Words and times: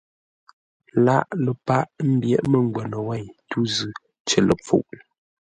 Laghʼ 1.05 1.29
ləpâʼ 1.43 1.83
ḿbyéʼ 2.11 2.41
mə́ngwə́nə 2.51 2.97
wêi 3.07 3.23
tû 3.49 3.59
zʉ́ 3.75 3.91
cər 4.27 4.43
ləpfuʼ. 4.47 4.85